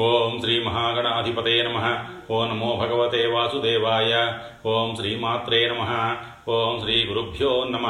ఓం 0.00 0.40
శ్రీ 0.40 0.64
మహాగణాధిపతే 0.64 1.62
నమ. 1.62 2.04
ఓ 2.30 2.46
నమో 2.46 2.76
భగవతే 2.76 3.26
వాసుదేవాయ. 3.26 4.38
ఓం 4.66 4.96
శ్రీమాత్రే 4.96 5.68
నమ. 5.68 6.16
ఓం 6.48 6.80
శ్రీ 6.80 7.04
గురుభ్యో 7.04 7.64
నమ. 7.64 7.86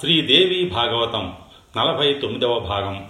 శ్రీదేవి 0.00 0.68
భాగవతం 0.68 1.32
నలభై 1.76 2.14
తొమ్మిదవ 2.14 2.58
భాగం. 2.58 3.06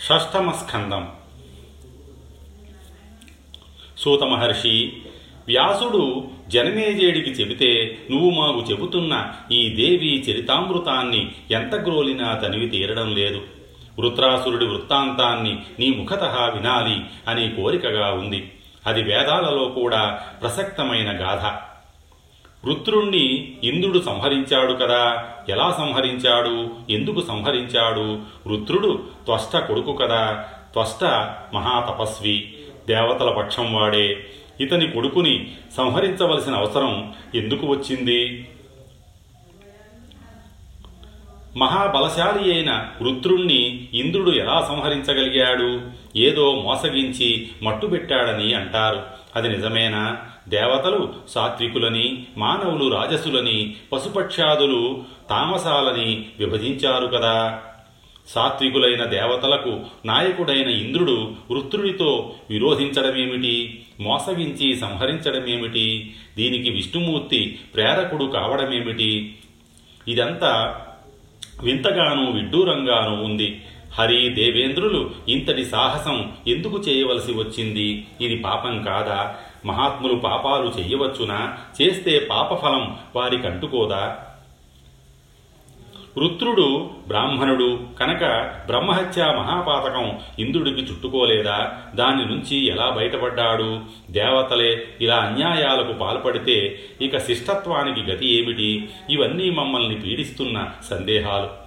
షష్టమ 0.00 0.52
స్కందం. 0.52 1.08
సూత 3.98 4.22
మహర్షి 4.22 4.92
వ్యాసుడు 5.46 6.30
జనమేజేడికి 6.48 7.30
చెబితే 7.30 7.98
నువ్వు 8.10 8.30
మాకు 8.30 8.60
చెబుతున్న 8.70 9.32
ఈ 9.52 9.68
దేవి 9.68 10.20
చరితామృతాన్ని 10.20 11.32
ఎంత 11.50 11.74
గ్రోలినా 11.74 12.34
తనివి 12.34 12.68
తీరడం 12.68 13.14
లేదు. 13.14 13.61
వృత్రాసురుడి 13.98 14.66
వృత్తాంతాన్ని 14.66 15.62
నీ 15.78 15.90
ముఖత 15.90 16.24
వినాలి 16.24 17.00
అనే 17.28 17.48
కోరికగా 17.48 18.12
ఉంది. 18.12 18.52
అది 18.86 19.02
వేదాలలో 19.02 19.64
కూడా 19.64 20.20
ప్రసక్తమైన 20.42 21.10
గాథ. 21.10 21.72
వృత్రుణ్ణి 22.66 23.54
ఇంద్రుడు 23.64 23.98
సంహరించాడు 23.98 24.72
కదా. 24.72 25.24
ఎలా 25.48 25.74
సంహరించాడు? 25.78 26.70
ఎందుకు 26.90 27.20
సంహరించాడు? 27.20 28.20
వృత్రుడు 28.48 29.04
త్వష్ట 29.24 29.56
కొడుకు 29.56 29.92
కదా. 29.92 30.44
త్వష్ట 30.72 31.04
మహాతపస్వి. 31.54 32.54
దేవతల 32.88 33.30
పక్షం 33.30 33.74
వాడే. 33.74 34.26
ఇతని 34.60 34.86
కొడుకుని 34.86 35.50
సంహరించవలసిన 35.76 36.54
అవసరం 36.54 37.14
ఎందుకు 37.34 37.66
వచ్చింది? 37.66 38.48
మహాబలశాలి 41.56 42.54
అయిన 42.54 42.86
వృత్రుణ్ణి 43.02 43.88
ఇంద్రుడు 43.94 44.30
ఎలా 44.30 44.64
సంహరించగలిగాడు? 44.68 45.80
ఏదో 46.16 46.62
మోసగించి 46.64 47.48
మట్టుబెట్టాడని 47.62 48.54
అంటారు. 48.54 49.02
అది 49.36 49.48
నిజమేనా? 49.48 50.20
దేవతలు 50.48 51.14
సాత్వికులని 51.28 52.26
మానవులు 52.38 52.94
రాజసులని 52.94 53.74
పశుపక్షాదులు 53.92 55.04
తామసాలని 55.30 56.26
విభజించారు 56.38 57.06
కదా. 57.06 57.60
సాత్వికులైన 58.28 59.04
దేవతలకు 59.04 59.80
నాయకుడైన 60.04 60.68
ఇంద్రుడు 60.68 61.32
వృత్రుడితో 61.50 62.34
విరోధించడమేమిటి? 62.50 63.82
మోసగించి 64.00 64.76
సంహరించడమేమిటి? 64.76 66.14
దీనికి 66.36 66.70
విష్ణుమూర్తి 66.70 67.58
ప్రేరకుడు 67.74 68.24
కావడమేమిటి? 68.24 69.36
ఇదంతా 70.08 70.80
వింతగానూ 71.62 72.30
విడ్డూరంగానూ 72.30 73.24
ఉంది. 73.24 73.62
హరి 73.98 74.28
దేవేంద్రులు 74.28 75.10
ఇంతటి 75.28 75.64
సాహసం 75.64 76.32
ఎందుకు 76.48 76.78
చేయవలసి 76.78 77.32
వచ్చింది? 77.32 78.06
ఇది 78.20 78.36
పాపం 78.36 78.82
కాదా? 78.82 79.34
మహాత్ములు 79.66 80.14
పాపాలు 80.14 80.72
చెయ్యవచ్చునా 80.78 81.58
చేస్తే 81.82 82.18
పాపఫలం 82.30 82.96
వారికి 83.16 83.46
అంటుకోదా 83.46 84.18
వృత్రుడు 86.18 86.90
బ్రాహ్మణుడు 87.08 87.80
కనుక 88.00 88.50
బ్రహ్మహత్య 88.66 89.24
మహాపాతకం 89.24 90.18
ఇంద్రుడికి 90.38 90.80
చుట్టుకోలేదా? 90.80 91.72
దాని 91.94 92.26
నుంచి 92.26 92.66
ఎలా 92.66 92.90
బయటపడ్డాడు? 92.90 93.80
దేవతలే 94.10 94.84
ఇలా 95.00 95.16
అన్యాయాలకు 95.16 95.92
పాల్పడితే 95.92 96.78
ఇక 97.00 97.18
శిష్టత్వానికి 97.18 98.10
గతి 98.10 98.28
ఏమిటి? 98.28 98.88
ఇవన్నీ 99.10 99.50
మమ్మల్ని 99.50 99.94
పీడిస్తున్న 99.94 100.68
సందేహాలు. 100.90 101.62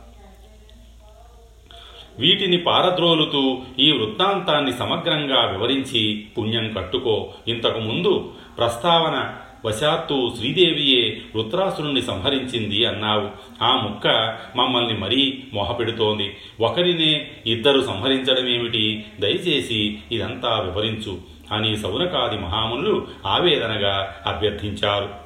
వీటిని 2.19 2.57
పారద్రోలుతూ 2.57 3.57
ఈ 3.79 3.91
వృత్తాంతాన్ని 3.91 4.73
సమగ్రంగా 4.73 5.45
వివరించి 5.45 6.27
పుణ్యం 6.37 6.73
కట్టుకో. 6.73 7.33
ఇంతకుముందు 7.47 8.33
ప్రస్తావన 8.57 9.33
వశాత్తు 9.65 10.33
శ్రీదేవియే 10.37 11.21
వృత్రాసురుణ్ణి 11.35 12.01
సంహరించింది 12.01 12.85
అన్నావు. 12.85 13.29
ఆ 13.63 13.75
ముక్క 13.75 14.07
మమ్మల్ని 14.55 14.97
మరీ 14.97 15.43
మోహపెడుతోంది. 15.53 16.37
ఒకరినే 16.59 17.27
ఇద్దరు 17.47 17.81
సంహరించడమేమిటి? 17.81 19.05
దయచేసి 19.19 19.97
ఇదంతా 20.11 20.59
వివరించు 20.59 21.17
అని 21.51 21.77
సౌనకాది 21.77 22.37
మహామునులు 22.37 23.07
ఆవేదనగా 23.25 24.15
అభ్యర్థించారు. 24.25 25.24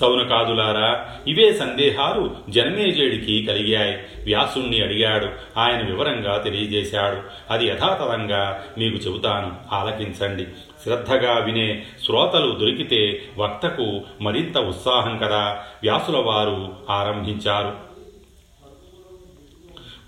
సౌనకాదులారా 0.00 1.16
ఇవే 1.26 1.52
సందేహాలు 1.52 2.36
జనమేజేడికి 2.48 3.46
కలిగాయి. 3.46 3.94
వ్యాసుణ్ణి 4.24 4.82
అడిగాడు 4.82 5.28
ఆయన 5.58 5.86
వివరంగా 5.86 6.38
తెలియజేశాడు. 6.38 7.22
అది 7.52 7.66
యథాతథంగా 7.66 8.64
మీకు 8.78 8.96
చెబుతాను 8.96 9.74
ఆలకించండి. 9.74 10.44
శ్రద్ధగా 10.82 11.32
వినే 11.32 11.86
శ్రోతలు 12.04 12.50
దొరికితే 12.50 13.22
వక్తకు 13.38 14.00
మరింత 14.20 14.58
ఉత్సాహం 14.58 15.18
కదా 15.18 15.64
వ్యాసుల 15.82 16.16
వారు 16.16 16.72
ఆరంభించారు. 16.90 17.74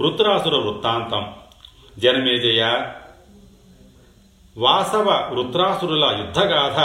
వృత్రాసుర 0.01 0.57
వృత్తాంతం. 0.57 1.27
జనమేజయ 1.99 2.87
వాసవ 4.59 5.29
వృత్రాసురుల 5.33 6.05
యుద్ధగాథ 6.05 6.81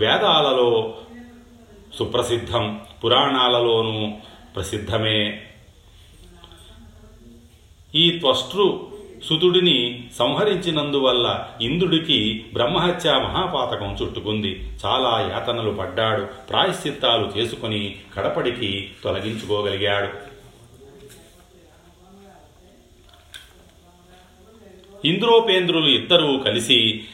వేదాలలో 0.00 0.94
సుప్రసిద్ధం. 1.98 2.80
పురాణాలలోనూ 3.04 4.12
ప్రసిద్ధమే. 4.56 5.42
ఈ 7.94 8.10
త్వష్టృ 8.10 8.78
సుతుడిని 9.24 10.08
సంహరించినందువల్ల 10.18 11.48
ఇంద్రుడికి 11.60 12.44
బ్రహ్మహత్య 12.52 13.12
మహాపాతకం 13.12 13.96
చుట్టుకుంది. 14.02 14.70
చాలా 14.86 15.30
యాతనలు 15.32 15.70
పడ్డాడు. 15.70 16.22
ప్రాయశ్చిత్తాలు 16.50 17.32
చేసుకుని 17.38 17.96
కడపడికి 18.16 18.90
తొలగించుకోగలిగాడు. 19.04 20.36
ఇంద్రోపేంద్రులు 25.06 25.88
ఇద్దరూ 25.88 26.38
కలిసి 26.38 27.04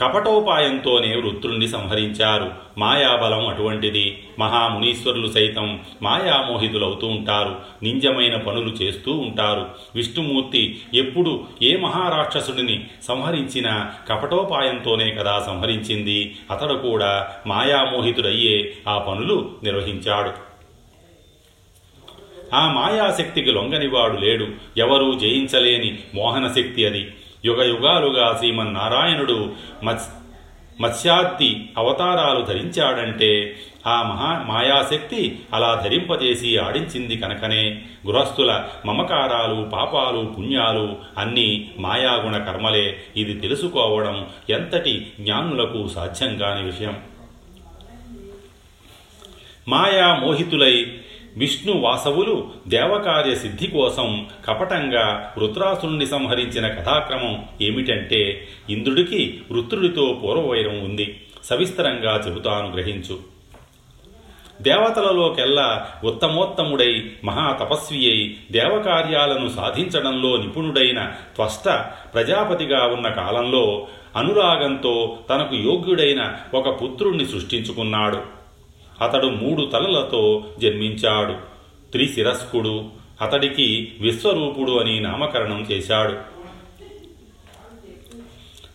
కపటోపాయంతోనే 0.00 1.16
వృత్రుణ్ణి 1.16 1.68
సంహరించారు. 1.68 2.50
మాయాబలం 2.78 3.46
అటువంటిది. 3.46 4.22
మహామునీశ్వరులు 4.38 5.28
సైతం 5.28 5.80
మాయామోహితులవుతూ 6.02 7.06
ఉంటారు. 7.06 7.56
నింజమైన 7.82 8.36
పనులు 8.36 8.68
చేస్తూ 8.68 9.12
ఉంటారు. 9.12 9.66
విష్ణుమూర్తి 9.94 10.80
ఎప్పుడు 10.94 11.44
ఏ 11.62 11.76
మహారాక్షసుడిని 11.76 12.84
సంహరించినా 13.02 13.92
కపటోపాయంతోనే 14.08 15.10
కదా 15.10 15.44
సంహరించింది. 15.46 16.36
అతడు 16.50 16.74
కూడా 16.74 17.28
మాయామోహితుడయ్యే 17.46 18.72
ఆ 18.88 18.98
పనులు 18.98 19.50
నిర్వహించాడు. 19.62 20.30
ఆ 22.54 22.72
మాయాశక్తికి 22.72 23.50
లొంగనివాడు 23.50 24.16
లేడు. 24.16 24.48
ఎవరూ 24.76 25.18
జయించలేని 25.18 25.98
మోహనశక్తి 26.14 26.86
అది. 26.86 27.06
యుగ 27.44 27.62
యుగాలుగా 27.62 28.36
శ్రీమన్నారాయణుడు 28.38 29.52
మత్స్ 29.84 30.08
మత్స్యాద్ది 30.80 31.72
అవతారాలు 31.78 32.44
ధరించాడంటే 32.44 33.56
ఆ 33.86 34.02
మహా 34.02 34.42
మాయాశక్తి 34.42 35.38
అలా 35.54 35.80
ధరింపజేసి 35.84 36.58
ఆడించింది 36.58 37.16
కనుకనే. 37.16 37.82
గృహస్థుల 38.06 38.64
మమకారాలు 38.86 39.70
పాపాలు 39.70 40.34
పుణ్యాలు 40.38 40.96
అన్నీ 41.18 41.70
మాయాగుణ 41.78 42.38
కర్మలే. 42.38 42.96
ఇది 43.16 43.34
తెలుసుకోవడం 43.34 44.26
ఎంతటి 44.50 45.12
జ్ఞానులకు 45.20 45.88
సాధ్యం 45.88 46.38
కాని 46.38 46.66
విషయం. 46.66 46.96
మాయా 49.68 50.14
మోహితులై 50.14 50.98
విష్ణు 51.36 51.72
వాసవులు 51.72 52.50
దేవకార్య 52.68 53.34
సిద్ధి 53.34 53.66
కోసం 53.66 54.26
కపటంగా 54.46 55.34
వృత్రాసురుణ్ణి 55.38 56.06
సంహరించిన 56.06 56.68
కథాక్రమం 56.68 57.44
ఏమిటంటే 57.62 58.48
ఇంద్రుడికి 58.70 59.40
వృత్రుడితో 59.50 60.20
పూర్వవైరం 60.22 60.78
ఉంది. 60.78 61.20
సవిస్తరంగా 61.44 62.24
చెబుతాను 62.26 62.72
గ్రహించు. 62.72 63.18
దేవతలలోకెల్లా 64.62 65.88
ఉత్తమోత్తముడై 66.04 67.10
మహాతపస్వి 67.24 67.98
అయి 67.98 68.36
దేవకార్యాలను 68.50 69.48
సాధించడంలో 69.48 70.36
నిపుణుడైన 70.36 71.12
త్వష్ట 71.36 71.68
ప్రజాపతిగా 72.14 72.86
ఉన్న 72.86 73.08
కాలంలో 73.08 73.86
అనురాగంతో 74.16 75.18
తనకు 75.30 75.54
యోగ్యుడైన 75.54 76.36
ఒక 76.54 76.82
పుత్రుణ్ణి 76.82 77.26
సృష్టించుకున్నాడు. 77.26 78.45
అతడు 79.02 79.26
మూడు 79.26 79.66
తలలతో 79.66 80.44
జన్మించాడు. 80.58 81.32
త్రిశిరస్కుడు 81.92 82.84
అతడికి 83.22 83.92
విశ్వరూపుడు 84.00 84.72
అని 84.72 85.00
నామకరణం 85.00 85.66
చేశాడు. 85.70 86.36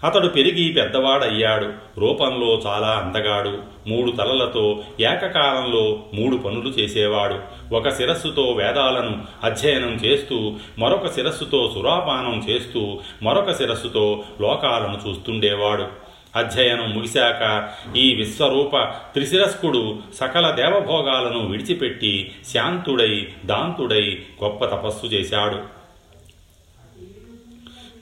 అతడు 0.06 0.28
పెరిగి 0.28 0.74
పెద్దవాడయ్యాడు. 0.74 2.00
రూపంలో 2.00 2.62
చాలా 2.66 2.88
అందగాడు. 2.88 3.58
మూడు 3.88 4.12
తలలతో 4.12 4.84
ఏకకాలంలో 5.00 6.00
మూడు 6.14 6.38
పనులు 6.38 6.70
చేసేవాడు. 6.70 7.40
ఒక 7.76 7.90
శిరస్సుతో 7.90 8.44
వేదాలను 8.44 9.22
అధ్యయనం 9.44 9.94
చేస్తూ 9.94 10.54
మరొక 10.80 11.08
శిరస్సుతో 11.08 11.72
సురాపానం 11.74 12.46
చేస్తూ 12.50 13.00
మరొక 13.24 13.52
శిరస్సుతో 13.52 14.24
లోకాలను 14.42 15.10
చూస్తుండేవాడు. 15.10 16.11
అధ్యయనం 16.36 16.92
ముగిశాక 16.92 17.74
ఈ 17.96 18.16
విశ్వరూప 18.16 18.78
త్రిశిరస్కుడు 18.86 20.00
సకల 20.16 20.52
దేవభోగాలను 20.52 21.48
విడిచిపెట్టి 21.48 22.32
శాంతుడై 22.54 23.28
దాంతుడై 23.46 24.20
గొప్ప 24.44 24.66
తపస్సు 24.66 25.06
చేశాడు. 25.06 25.82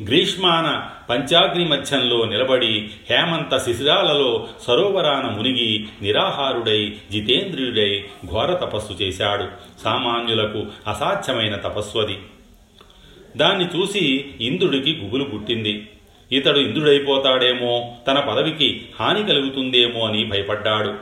గ్రీష్మాన 0.04 0.90
పంచాగ్ని 1.10 1.68
మధ్యంలో 1.68 2.26
నిలబడి 2.26 2.90
హేమంత 3.10 3.58
శిశిరాలలో 3.58 4.48
సరోవరాన 4.68 5.28
మునిగి 5.28 5.88
నిరాహారుడై 6.02 6.96
జితేంద్రియుడై 7.12 8.06
ఘోర 8.26 8.54
తపస్సు 8.54 8.94
చేశాడు. 8.94 9.46
సామాన్యులకు 9.84 10.66
అసాధ్యమైన 10.88 11.56
తపస్సు 11.56 11.98
అది. 11.98 12.18
దాన్ని 13.38 13.66
చూసి 13.66 14.32
ఇంద్రుడికి 14.42 14.96
గుబులు 14.96 15.24
పుట్టింది. 15.24 15.88
ఇతడు 16.32 16.60
ఇంద్రుడైపోతాడేమో 16.60 17.92
తన 18.08 18.20
పదవికి 18.20 18.82
హాని 19.00 19.24
కలుగుతుందేమో 19.24 20.06
అని 20.06 20.26
భయపడ్డాడు. 20.26 20.94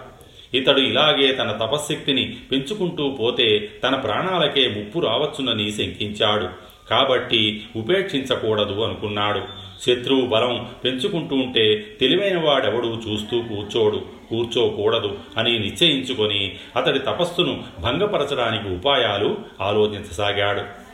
ఇతడు 0.54 0.80
ఇలాగే 0.80 1.32
తన 1.32 1.52
తపశ్శక్తిని 1.52 2.38
పెంచుకుంటూ 2.52 3.10
పోతే 3.10 3.70
తన 3.84 3.96
ప్రాణాలకే 3.96 4.68
ముప్పు 4.68 5.00
రావచ్చునని 5.00 5.72
శంకించాడు. 5.72 6.68
కాబట్టి 6.90 7.64
ఉపేక్షించకూడదు 7.76 8.82
అనుకున్నాడు. 8.82 9.42
శత్రువు 9.82 10.26
బలం 10.26 10.68
పెంచుకుంటూ 10.84 11.36
ఉంటే 11.36 11.86
తెలివైన 12.02 12.40
వాడెవడు 12.40 13.02
చూస్తూ 13.10 13.40
కూర్చోడు. 13.40 14.06
కూర్చోకూడదు 14.30 15.18
అని 15.38 15.60
నిశ్చయించుకొని 15.60 16.56
అతడి 16.76 17.00
తపస్సును 17.00 17.64
భంగపరచడానికి 17.80 18.76
ఉపాయాలు 18.76 19.38
ఆలోచించసాగాడు. 19.62 20.87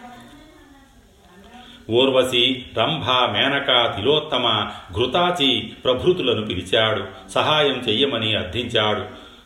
ఊర్వశి 1.90 2.66
రంభ 2.78 3.04
మేనక 3.38 3.96
తిలోత్తమ 3.96 4.70
ఘృతాచి 4.94 5.72
ప్రభృతులను 5.86 6.46
పిలిచాడు. 6.46 7.30
సహాయం 7.30 7.84
చెయ్యమని 7.90 8.36
అర్థించాడు. 8.36 9.02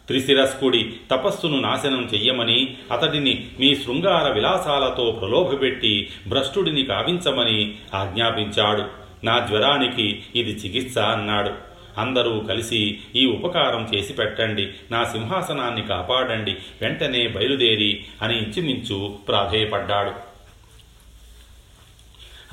త్రిశిరస్కుడి 0.07 0.94
తపస్సును 1.12 1.60
నాశనం 1.60 2.10
చెయ్యమని 2.13 2.78
అతడిని 2.92 3.48
మీ 3.60 3.75
శృంగార 3.75 4.31
విలాసాలతో 4.31 5.12
ప్రలోభపెట్టి 5.12 6.10
భ్రష్టుడిని 6.28 6.84
కావించమని 6.84 7.75
ఆజ్ఞాపించాడు. 7.94 8.84
నా 9.25 9.48
జ్వరానికి 9.50 10.24
ఇది 10.36 10.51
చికిత్స 10.51 10.98
అన్నాడు. 10.98 11.51
అందరూ 11.98 12.39
కలిసి 12.39 12.98
ఈ 13.16 13.25
ఉపకారం 13.25 13.89
చేసి 13.95 14.13
పెట్టండి. 14.13 14.68
నా 14.92 15.04
సింహాసనాన్ని 15.04 15.81
కాపాడండి. 15.81 16.56
వెంటనే 16.81 17.28
బయలుదేరి 17.28 18.06
అని 18.22 18.38
ఇంచుమించు 18.38 19.16
ప్రాధేయపడ్డాడు. 19.28 20.26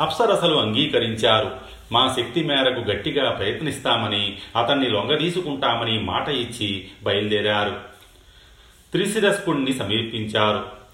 అప్సరసలు 0.00 0.56
అంగీకరించారు. 0.56 1.50
మా 1.92 2.14
శక్తి 2.18 2.44
మేరకు 2.44 2.80
గట్టిగా 2.90 3.30
ప్రయత్నిస్తామని 3.30 4.36
అతన్ని 4.56 4.90
లొంగదీసుకుంటామని 4.90 6.00
మాట 6.00 6.28
ఇచ్చి 6.28 6.88
బయలుదేరారు. 7.02 7.76
త్రిశిరస్కుణ్ణి 8.92 9.72
సమీపించారు. 9.72 10.84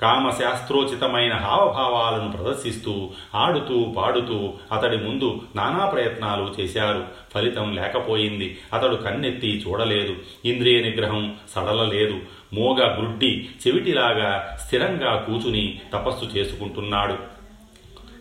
కామశాస్త్రోచితమైన 0.00 1.34
హావభావాలను 1.34 2.32
ప్రదర్శిస్తూ 2.32 3.10
ఆడుతూ 3.34 3.94
పాడుతూ 3.96 4.52
అతడి 4.72 4.96
ముందు 4.96 5.42
నానా 5.56 5.86
ప్రయత్నాలు 5.86 6.54
చేశారు. 6.60 7.04
ఫలితం 7.34 7.74
లేకపోయింది. 7.74 8.58
అతడు 8.72 8.96
కన్నెత్తి 8.96 9.64
చూడలేదు. 9.68 10.16
ఇంద్రియ 10.44 10.80
నిగ్రహం 10.80 11.36
సడలలేదు. 11.54 12.20
మోగ 12.52 13.00
గుడ్డి 13.00 13.48
చెవిటిలాగా 13.66 14.58
స్థిరంగా 14.66 15.16
కూచుని 15.16 15.80
తపస్సు 15.92 16.24
చేసుకుంటున్నాడు. 16.24 17.39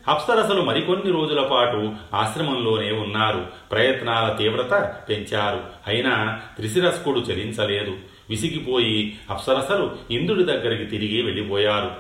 అప్సరసలు 0.08 0.62
మరికొన్ని 0.62 1.12
రోజుల 1.12 1.42
పాటు 1.42 1.94
ఆశ్రమంలోనే 2.14 2.92
ఉన్నారు. 2.92 3.48
ప్రయత్నాల 3.72 4.34
తీవ్రత 4.34 4.96
పెంచారు. 5.10 5.64
అయినా 5.88 6.42
త్రిశిరస్కుడు 6.56 7.20
చలించలేదు. 7.20 7.96
విసిగిపోయి 8.30 9.18
అప్సరసలు 9.30 9.92
ఇంద్రుడి 10.12 10.44
దగ్గరికి 10.44 10.86
తిరిగి 10.86 11.22
వెళ్ళిపోయారు. 11.22 11.92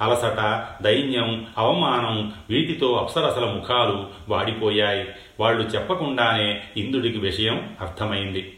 అలసట 0.00 0.66
దైన్యం 0.82 1.46
అవమానం 1.58 2.32
వీటితో 2.50 2.92
అప్సరసల 2.92 3.44
ముఖాలు 3.44 4.06
వాడిపోయాయి. 4.28 5.08
వాళ్ళు 5.40 5.62
చెప్పకుండానే 5.62 6.60
ఇంద్రుడికి 6.76 7.18
విషయం 7.18 7.76
అర్థమైంది. 7.80 8.52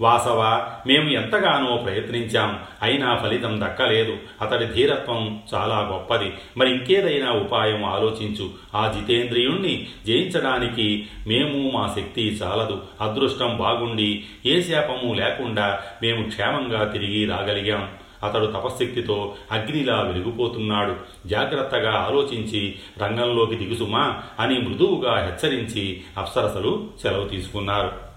వాసవ 0.00 0.70
మేము 0.86 1.10
ఎంతగానో 1.10 1.76
ప్రయత్నించాం. 1.76 2.58
అయినా 2.82 3.16
ఫలితం 3.16 3.60
దక్కలేదు. 3.60 4.16
అతడి 4.42 4.66
ధీరత్వం 4.66 5.42
చాలా 5.54 5.88
గొప్పది. 5.92 6.32
మరి 6.56 6.70
ఇంకేదైనా 6.70 7.32
ఉపాయం 7.32 7.84
ఆలోచించు. 7.84 8.50
ఆ 8.74 8.92
జితేంద్రియుణ్ణి 8.92 9.86
జయించడానికి 10.06 11.06
మేము 11.26 11.70
మా 11.70 11.92
శక్తి 11.96 12.28
చాలదు. 12.28 12.82
అదృష్టం 13.00 13.56
బాగుండి 13.56 14.24
ఏ 14.46 14.62
శాపము 14.62 15.14
లేకుండా 15.14 15.80
మేము 16.02 16.28
క్షేమంగా 16.28 16.84
తిరిగి 16.84 17.26
రాగలిగాం. 17.26 17.88
అతడు 18.24 18.46
తపశ్శక్తితో 18.46 19.34
అగ్నిలా 19.52 20.00
వెలిగిపోతున్నాడు. 20.00 20.96
జాగ్రత్తగా 21.26 21.92
ఆలోచించి 21.92 22.74
రంగంలోకి 22.98 23.54
దిగుసుమా 23.54 24.22
అని 24.40 24.58
మృదువుగా 24.58 25.18
హెచ్చరించి 25.18 26.00
అప్సరసలు 26.18 26.90
సెలవు 27.02 27.28
తీసుకున్నారు. 27.28 28.07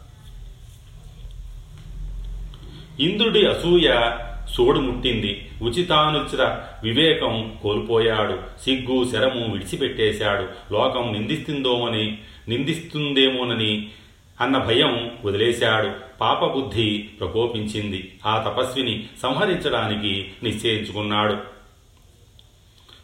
ఇంద్రుడి 3.01 3.45
అసూయ 3.45 4.11
సోడుముట్టింది. 4.53 5.49
ఉచితానుచిత 5.61 6.41
వివేకం 6.83 7.57
కోల్పోయాడు. 7.61 8.39
సిగ్గు 8.61 9.11
శరము 9.11 9.53
విడిచిపెట్టేశాడు. 9.53 10.73
లోకం 10.73 11.13
నిందిస్తుందోమని 11.13 12.17
నిందిస్తుందేమోనని 12.47 13.89
అన్న 14.41 14.57
భయం 14.57 15.11
వదిలేశాడు. 15.25 15.91
పాపబుద్ధి 16.21 16.97
ప్రకోపించింది. 16.97 18.13
ఆ 18.25 18.37
తపస్విని 18.47 19.03
సంహరించడానికి 19.21 20.31
నిశ్చయించుకున్నాడు. 20.43 21.37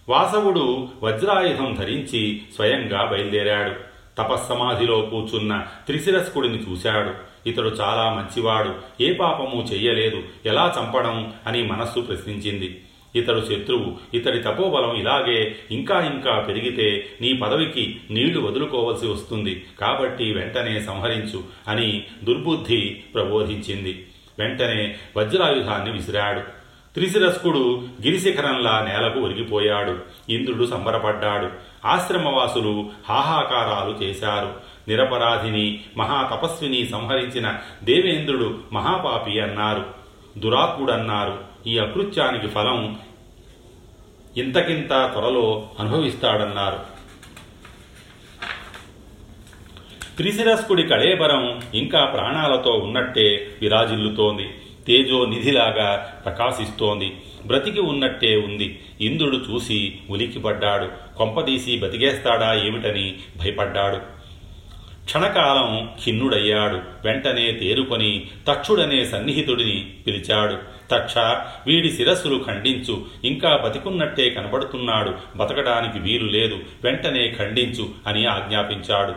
వాసవుడు 0.10 0.88
వజ్రాయుధం 1.04 1.78
ధరించి 1.80 2.42
స్వయంగా 2.56 3.06
బయలుదేరాడు. 3.06 3.74
తపస్సమాధిలో 4.18 5.02
కూర్చున్న 5.02 5.66
త్రిశిరస్కుడిని 5.88 6.58
చూశాడు. 6.58 7.12
ఇతడు 7.48 7.70
చాలా 7.70 8.14
మంచివాడు 8.14 9.04
ఏ 9.04 9.14
పాపము 9.14 9.68
చెయ్యలేదు 9.74 10.24
ఎలా 10.46 10.76
చంపడం 10.80 11.34
అని 11.48 11.64
మనస్సు 11.64 12.00
ప్రశ్నించింది. 12.00 12.84
ఇతడు 13.16 13.40
శత్రువు 13.40 13.98
ఇతడి 14.14 14.40
తపోబలం 14.40 14.96
ఇలాగే 14.96 15.56
ఇంకా 15.72 16.00
ఇంకా 16.00 16.40
పెరిగితే 16.40 17.06
నీ 17.22 17.34
పదవికి 17.34 18.00
నీళ్ళు 18.12 18.40
వదులుకోవలసి 18.40 19.08
వస్తుంది 19.08 19.66
కాబట్టి 19.82 20.34
వెంటనే 20.34 20.82
సంహరించు 20.82 21.44
అని 21.68 22.04
దుర్బుద్ధి 22.24 22.90
ప్రబోధించింది. 23.14 24.08
వెంటనే 24.40 24.96
వజ్రాయుధాన్ని 25.18 25.92
విసిరాడు. 25.92 26.40
త్రిశిరస్కుడు 26.94 27.88
గిరిశిఖరంలా 28.06 28.86
నేలకు 28.90 29.20
ఒరిగిపోయాడు. 29.20 29.98
ఇంద్రుడు 30.30 30.66
సంబరపడ్డాడు. 30.66 31.50
ఆశ్రమవాసులు 31.86 32.90
హాహాకారాలు 33.10 34.04
చేశారు. 34.04 34.77
నిరపరాధిని 34.88 35.80
మహాతపస్విని 35.98 36.88
సంహరించిన 36.88 37.58
దేవేంద్రుడు 37.84 38.60
మహాపాపి 38.74 39.40
అన్నారు. 39.40 39.86
దురాత్ముడన్నారు. 40.38 41.40
ఈ 41.68 41.78
అకృత్యానికి 41.78 42.48
ఫలం 42.48 43.00
ఇంతకింత 44.38 44.90
త్వరలో 44.90 45.70
అనుభవిస్తాడన్నారు. 45.80 46.98
త్రిశిరస్కుడి 50.18 50.84
కళేబరం 50.84 51.62
ఇంకా 51.74 52.06
ప్రాణాలతో 52.06 52.72
ఉన్నట్టే 52.72 53.48
విరాజిల్లుతోంది. 53.62 54.50
తేజో 54.88 55.26
నిధిలాగా 55.26 56.22
ప్రకాశిస్తోంది. 56.26 57.18
బ్రతికి 57.46 57.82
ఉన్నట్టే 57.82 58.36
ఉంది. 58.36 58.80
ఇంద్రుడు 59.02 59.36
చూసి 59.36 60.00
ఉలికిపడ్డాడు 60.10 61.18
కొంపదీసి 61.18 61.80
బతికేస్తాడా 61.80 62.66
ఏమిటని 62.66 63.18
భయపడ్డాడు. 63.38 64.17
క్షణకాలం 65.08 65.90
ఖిన్నుడయ్యాడు. 66.04 66.76
వెంటనే 66.76 67.52
తేరుకొని 67.52 68.28
తక్షుడనే 68.48 69.06
సన్నిహితుడిని 69.06 69.94
పిలిచాడు. 70.08 70.58
తక్ష 70.92 71.18
వీడి 71.68 71.92
శిరస్సులు 71.92 72.44
ఖండించు. 72.48 73.06
ఇంకా 73.24 73.58
బతికున్నట్టే 73.58 74.30
కనబడుతున్నాడు. 74.30 75.14
బతకడానికి 75.36 76.00
వీలు 76.00 76.26
లేదు. 76.26 76.60
వెంటనే 76.84 77.36
ఖండించు 77.40 77.90
అని 78.08 78.26
ఆజ్ఞాపించాడు. 78.26 79.14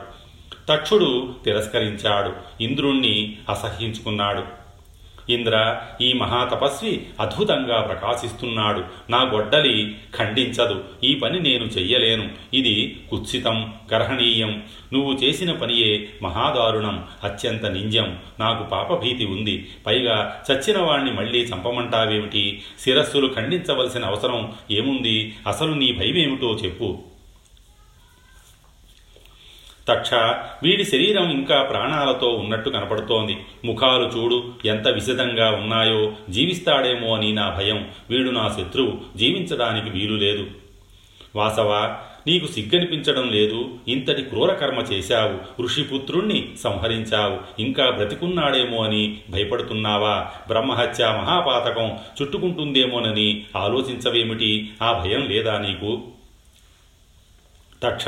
తక్షుడు 0.69 1.35
తిరస్కరించాడు. 1.45 2.63
ఇంద్రుణ్ణి 2.63 3.37
అసహ్యించుకున్నాడు. 3.49 4.60
ఇంద్ర 5.31 5.81
ఈ 6.01 6.13
మహాతపస్వి 6.13 7.07
అద్భుతంగా 7.21 7.81
ప్రకాశిస్తున్నాడు. 7.81 8.85
నా 9.11 9.23
గొడ్డలి 9.23 9.97
ఖండించదు. 10.17 10.85
ఈ 11.05 11.15
పని 11.15 11.41
నేను 11.41 11.65
చెయ్యలేను. 11.65 12.29
ఇది 12.55 13.01
కుత్సితం 13.11 13.75
గర్హణీయం. 13.95 14.63
నువ్వు 14.93 15.13
చేసిన 15.13 15.53
పనియే 15.53 16.09
మహాదారుణం 16.23 17.05
అత్యంత 17.25 17.67
నింజం. 17.67 18.17
నాకు 18.41 18.65
పాపభీతి 18.65 19.27
ఉంది. 19.27 19.69
పైగా 19.87 20.43
చచ్చిన 20.53 20.79
వాణ్ణి 20.79 21.13
మళ్ళీ 21.13 21.39
చంపమంటావేమిటి? 21.39 22.63
శిరస్సులు 22.81 23.35
ఖండించవలసిన 23.37 24.05
అవసరం 24.05 24.53
ఏముంది? 24.71 25.35
అసలు 25.47 25.75
నీ 25.75 25.93
భయమేమిటో 25.93 26.59
చెప్పు. 26.65 26.99
తక్ష 29.89 30.15
వీడి 30.63 30.85
శరీరం 30.85 31.31
ఇంకా 31.31 31.63
ప్రాణాలతో 31.63 32.29
ఉన్నట్టు 32.29 32.71
కనపడుతోంది. 32.71 33.37
ముఖాలు 33.65 34.07
చూడు 34.07 34.53
ఎంత 34.65 34.89
విశదంగా 34.89 35.51
ఉన్నాయో 35.51 36.13
జీవిస్తాడేమో 36.31 37.17
అని 37.17 37.33
నా 37.33 37.55
భయం. 37.59 37.89
వీడు 38.11 38.31
నా 38.31 38.49
శత్రువు 38.49 39.19
జీవించడానికి 39.19 39.91
వీలు 39.91 40.15
లేదు 40.15 40.47
వాసవ 41.37 41.97
నీకు 42.27 42.47
సిగ్గనిపించడం 42.47 43.29
లేదు. 43.29 43.69
ఇంతటి 43.89 44.23
క్రూరకర్మ 44.23 44.79
చేశావు. 44.79 45.63
ఋషిపుత్రుణ్ణి 45.63 46.49
సంహరించావు. 46.59 47.61
ఇంకా 47.61 47.91
బ్రతికున్నాడేమో 47.91 48.85
అని 48.85 49.19
భయపడుతున్నావా? 49.31 50.31
బ్రహ్మహత్య 50.49 51.05
మహాపాతకం 51.05 51.99
చుట్టుకుంటుందేమోనని 52.23 53.45
ఆలోచించవేమిటి? 53.57 54.71
ఆ 54.83 55.03
భయం 55.05 55.27
లేదా 55.29 55.59
నీకు? 55.59 56.03
తక్ష 57.83 58.05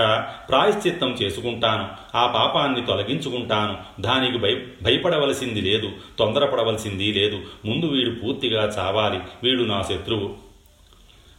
ప్రాయశ్చిత్తం 0.49 1.11
చేసుకుంటాను. 1.11 1.88
ఆ 2.17 2.26
పాపాన్ని 2.26 2.87
తొలగించుకుంటాను. 2.87 4.02
దానికి 4.02 4.38
భయ 4.38 4.55
భయపడవలసింది 4.83 5.61
లేదు. 5.61 5.91
తొందరపడవలసింది 6.19 7.12
లేదు. 7.12 7.41
ముందు 7.64 7.87
వీడు 7.87 8.11
పూర్తిగా 8.11 8.75
చావాలి. 8.79 9.19
వీడు 9.43 9.62
నా 9.62 9.83
శత్రువు. 9.83 10.52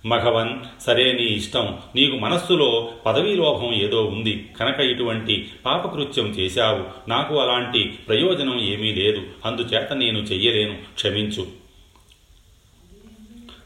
మఘవన్ 0.08 0.50
సరే 0.82 1.12
నీ 1.12 1.24
ఇష్టం. 1.24 1.78
నీకు 1.96 2.16
మనస్సులో 2.16 2.90
పదవీలోభం 3.06 3.74
ఏదో 3.74 4.06
ఉంది. 4.06 4.50
కనుక 4.60 4.80
ఇటువంటి 4.80 5.50
పాపకృత్యం 5.66 6.26
చేశావు. 6.26 7.10
నాకు 7.10 7.40
అలాంటి 7.40 7.84
ప్రయోజనం 7.84 8.60
ఏమీ 8.60 8.94
లేదు. 8.94 9.22
అందుచేత 9.46 9.94
నేను 9.94 10.20
చెయ్యలేను. 10.20 10.78
క్షమించు. 10.96 11.63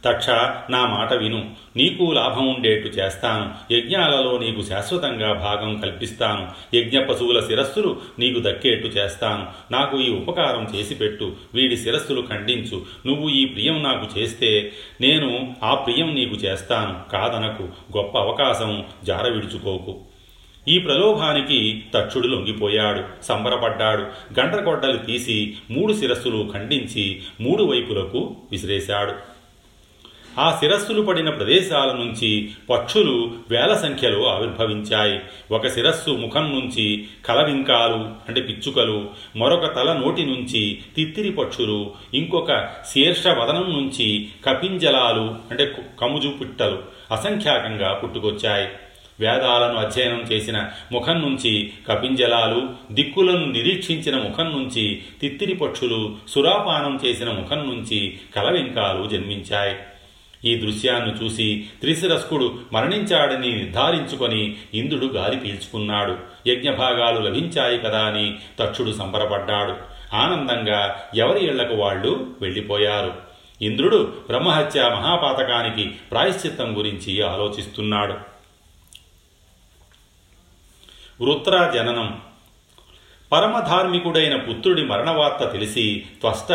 తక్ష 0.08 0.30
నా 0.72 0.86
మాట 0.86 1.14
విను. 1.14 1.52
నీకు 1.76 2.12
లాభం 2.12 2.48
ఉండేట్టు 2.48 2.88
చేస్తాను. 2.88 3.74
యజ్ఞాలలో 3.74 4.38
నీకు 4.38 4.62
శాశ్వతంగా 4.62 5.34
భాగం 5.34 5.76
కల్పిస్తాను. 5.76 6.78
యజ్ఞ 6.78 7.00
పశువుల 7.00 7.40
శిరస్సులు 7.40 7.98
నీకు 8.20 8.40
దక్కేట్టు 8.40 8.88
చేస్తాను. 8.88 9.74
నాకు 9.74 10.00
ఈ 10.00 10.10
ఉపకారం 10.10 10.68
చేసి 10.76 10.96
పెట్టు 10.96 11.32
వీడి 11.54 11.78
శిరస్సులు 11.78 12.22
ఖండించు. 12.30 12.82
నువ్వు 13.06 13.30
ఈ 13.30 13.46
ప్రియం 13.46 13.84
నాకు 13.84 14.20
చేస్తే 14.20 14.72
నేను 15.02 15.56
ఆ 15.64 15.76
ప్రియం 15.76 16.16
నీకు 16.16 16.36
చేస్తాను. 16.36 17.12
కాదనకు. 17.12 17.64
గొప్ప 17.98 18.18
అవకాశం 18.18 18.86
జార 19.04 19.30
విడుచుకోకు 19.30 20.00
ఈ 20.68 20.80
ప్రలోభానికి 20.80 21.84
తక్షుడు 21.96 22.28
లొంగిపోయాడు. 22.28 23.24
సంబరపడ్డాడు. 23.24 24.02
గండ్రగొడ్డలు 24.40 24.98
తీసి 24.98 25.58
మూడు 25.72 25.94
శిరస్సులు 25.94 26.50
ఖండించి 26.54 27.22
మూడు 27.42 27.64
వైపులకు 27.64 28.36
విసిరేశాడు. 28.52 29.37
ఆ 30.38 30.58
శిరస్సులు 30.60 31.02
పడిన 31.02 31.30
ప్రదేశాల 31.30 31.88
నుంచి 31.88 32.50
పక్షులు 32.70 33.32
వేల 33.50 33.74
సంఖ్యలో 33.74 34.26
ఆవిర్భవించాయి. 34.26 35.20
ఒక 35.52 35.68
శిరస్సు 35.68 36.10
ముఖం 36.10 36.44
నుంచి 36.44 37.08
కలవింకాలు 37.26 38.10
అంటే 38.28 38.42
పిచ్చుకలు 38.42 39.10
మరొక 39.36 39.76
తల 39.76 39.94
నోటి 39.94 40.26
నుంచి 40.26 40.80
తిత్తిరి 40.96 41.32
పక్షులు 41.32 41.92
ఇంకొక 42.14 42.68
శీర్ష 42.94 43.28
వదనం 43.28 43.64
నుంచి 43.64 44.30
కపింజలాలు 44.46 45.36
అంటే 45.52 45.72
కముజు 46.02 46.28
పిట్టలు 46.28 46.80
అసంఖ్యాకంగా 47.12 47.94
పుట్టుకొచ్చాయి. 47.94 48.68
వేదాలను 49.20 49.76
అధ్యయనం 49.76 50.22
చేసిన 50.32 50.70
ముఖం 50.92 51.22
నుంచి 51.22 51.72
కపింజలాలు 51.88 52.70
దిక్కులను 52.92 53.46
నిరీక్షించిన 53.46 54.16
ముఖం 54.16 54.46
నుంచి 54.46 55.02
తిత్తిరి 55.22 55.56
పక్షులు 55.56 56.16
సురాపానం 56.28 57.00
చేసిన 57.06 57.30
ముఖం 57.30 57.58
నుంచి 57.58 58.20
కలవింకాలు 58.36 59.08
జన్మించాయి. 59.08 59.76
ఈ 60.46 60.56
దృశ్యాన్ని 60.58 61.26
చూసి 61.26 61.70
త్రిశిరస్కుడు 61.80 62.60
మరణించాడని 62.74 63.56
నిర్ధారించుకొని 63.56 64.58
ఇంద్రుడు 64.74 65.06
గాలి 65.06 65.38
పీల్చుకున్నాడు. 65.38 66.18
యజ్ఞభాగాలు 66.48 67.20
లభించాయి 67.20 67.80
కదా 67.80 68.00
అని 68.00 68.38
తక్షుడు 68.60 68.92
సంబరపడ్డాడు. 68.92 69.76
ఆనందంగా 70.16 71.02
ఎవరి 71.16 71.46
ఇళ్ళకు 71.46 71.76
వాళ్ళు 71.76 72.36
వెళ్ళిపోయారు. 72.42 73.14
ఇంద్రుడు 73.62 74.14
బ్రహ్మహత్య 74.28 74.82
మహాపాతకానికి 74.82 75.90
ప్రాయశ్చిత్తం 75.90 76.78
గురించి 76.78 77.22
ఆలోచిస్తున్నాడు. 77.22 78.38
వృత్ర 81.24 81.72
జననం 81.76 82.22
పరమధార్మికుడైన 83.32 84.36
పుత్రుడి 84.36 84.84
మరణవార్త 84.84 85.52
తెలిసి 85.52 86.04
త్వష్ట 86.22 86.52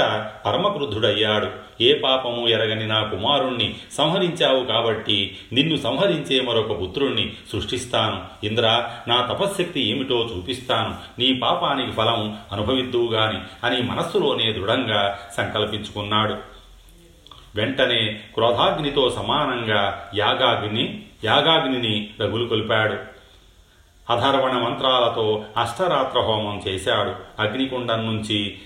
పరమక్రుద్ధుడయ్యాడు. 0.46 1.48
ఏ 1.80 1.98
పాపము 1.98 2.48
ఎరగని 2.48 2.86
నా 2.86 3.02
కుమారుణ్ణి 3.02 3.74
సంహరించావు 3.92 4.64
కాబట్టి 4.64 5.36
నిన్ను 5.52 5.76
సంహరించే 5.76 6.40
మరొక 6.40 6.82
పుత్రుణ్ణి 6.82 7.32
సృష్టిస్తాను. 7.52 8.46
ఇంద్ర 8.46 8.88
నా 9.08 9.26
తపశ్శక్తి 9.32 9.90
ఏమిటో 9.90 10.28
చూపిస్తాను. 10.36 10.94
నీ 11.18 11.34
పాపానికి 11.34 11.92
ఫలం 11.92 12.38
అనుభవిద్దువుగాని 12.52 13.66
అని 13.66 13.82
మనస్సులోనే 13.82 14.52
దృఢంగా 14.52 15.18
సంకల్పించుకున్నాడు. 15.36 16.34
వెంటనే 17.54 18.20
క్రోధాగ్నితో 18.34 19.10
సమానంగా 19.10 20.10
యాగాగ్ని 20.14 21.02
యాగాగ్నిని 21.24 22.10
రగులు 22.20 22.48
కొలిపాడు. 22.48 22.96
అధర్వణ 24.12 24.52
మంత్రాలతో 24.52 25.44
అష్టరాత్ర 25.56 26.20
హోమం 26.20 26.62
చేశాడు. 26.68 27.42
అగ్నికుండం 27.42 28.06
నుంచి 28.06 28.58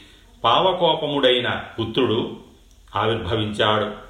పావకోపముడైన 0.45 1.63
పుత్రుడు 1.81 2.37
ఆవిర్భవించాడు. 2.97 4.07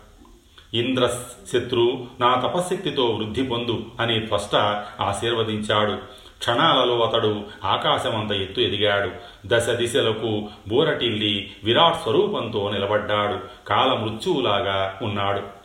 ఇంద్ర 0.76 1.06
శత్రు 1.52 2.06
నా 2.20 2.34
తపశక్తితో 2.34 3.04
వృద్ధి 3.04 3.42
పొందు 3.42 3.84
అని 4.00 4.20
త్వష్ట 4.20 4.56
ఆశీర్వదించాడు. 5.00 5.92
క్షణాలలో 6.38 7.00
అతడు 7.00 7.44
ఆకాశమంత 7.64 8.32
ఎత్తు 8.32 8.60
ఎదిగాడు. 8.60 9.10
దశ 9.46 9.68
దిశలకు 9.68 10.48
బూరటిల్లి 10.68 11.52
విరాట్ 11.64 12.02
స్వరూపంతో 12.02 12.70
నిలబడ్డాడు. 12.70 13.66
కాలమృత్యువులాగా 13.68 14.98
ఉన్నాడు. 15.02 15.55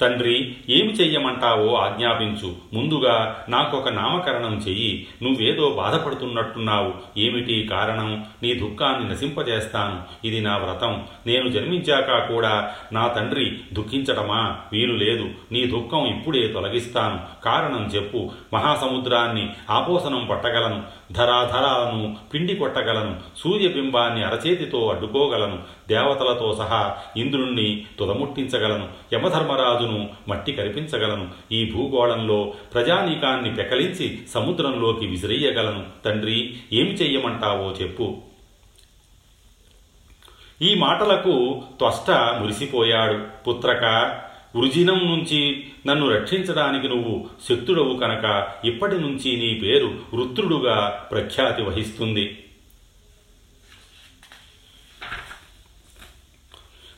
తండ్రి 0.00 0.56
ఏమి 0.68 0.92
చెయ్యమంటావో 0.92 1.74
ఆజ్ఞాపించు. 1.74 2.56
ముందుగా 2.72 3.44
నాకొక 3.48 3.88
నామకరణం 3.88 4.56
చెయ్యి. 4.68 5.06
నువ్వేదో 5.22 5.70
బాధపడుతున్నట్టున్నావు. 5.70 6.94
ఏమిటి 7.18 7.68
కారణం? 7.70 8.26
నీ 8.42 8.54
దుఃఖాన్ని 8.54 9.10
నశింపజేస్తాను. 9.10 10.26
ఇది 10.26 10.40
నా 10.40 10.56
వ్రతం. 10.56 11.04
నేను 11.26 11.48
జన్మించాక 11.48 12.32
కూడా 12.32 12.72
నా 12.92 13.08
తండ్రి 13.08 13.58
దుఃఖించటమా? 13.72 14.56
వీలు 14.72 14.92
లేదు. 14.92 15.28
నీ 15.52 15.66
దుఃఖం 15.66 16.06
ఇప్పుడే 16.06 16.48
తొలగిస్తాను. 16.48 17.42
కారణం 17.44 17.90
చెప్పు. 17.94 18.30
మహాసముద్రాన్ని 18.54 19.50
ఆపోసనం 19.70 20.28
పట్టగలను. 20.30 20.82
ధరాధరాను 21.12 22.16
పిండి 22.34 22.56
కొట్టగలను 22.56 23.20
సూర్యబింబాన్ని 23.36 24.24
అరచేతితో 24.24 24.88
అడ్డుకోగలను 24.88 25.58
దేవతలతో 25.88 26.54
సహా 26.54 26.96
ఇంద్రుణ్ణి 27.16 27.86
తుదముట్టించగలను 27.98 28.88
యమధర్మరాజును 29.12 30.08
మట్టి 30.28 30.52
కరిపించగలను 30.52 31.28
ఈ 31.52 31.72
భూగోళంలో 31.72 32.52
ప్రజానీకాన్ని 32.74 33.54
పెకలించి 33.54 34.18
సముద్రంలోకి 34.34 35.06
విసిరేయగలను. 35.06 35.84
తండ్రి 36.04 36.56
ఏమి 36.72 36.90
చెయ్యమంటావో 36.90 37.70
చెప్పు. 37.70 38.16
ఈ 40.62 40.74
మాటలకు 40.74 41.62
త్వష్ట 41.78 42.10
మురిసిపోయాడు 42.10 43.44
పుత్రక. 43.44 43.82
వృజినం 44.54 44.98
నుంచి 44.98 45.66
నన్ను 45.86 46.08
రక్షించడానికి 46.08 46.88
నువ్వు 46.88 47.28
శక్తుడవు 47.48 47.96
కనుక 47.96 48.46
ఇప్పటి 48.64 48.94
నుంచి 49.00 49.36
నీ 49.36 49.54
పేరు 49.54 49.98
వృత్రుడుగా 50.14 51.08
ప్రఖ్యాతి 51.10 51.62
వహిస్తుంది. 51.62 52.38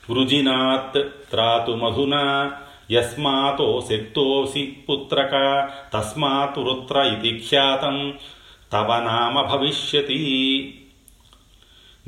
వృజినాత్ 0.09 1.29
త్రాతు 1.31 1.71
మధునా 1.71 2.51
యస్మాతో 2.91 3.87
శక్తోసి 3.89 4.77
పుత్రక 4.89 5.31
తస్మాత్ 5.93 6.59
వృత్ర 6.59 7.19
ఇది 7.19 7.39
ఖ్యాతం 7.39 8.13
తవ 8.71 8.99
నామ 8.99 9.41
భవిష్యతి. 9.41 10.21